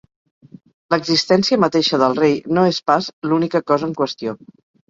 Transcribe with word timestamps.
L'existència 0.93 1.59
mateixa 1.65 2.01
del 2.05 2.17
rei 2.21 2.33
no 2.59 2.65
és 2.73 2.83
pas 2.93 3.13
l'única 3.29 3.65
cosa 3.73 3.91
en 3.91 3.97
qüestió. 4.01 4.39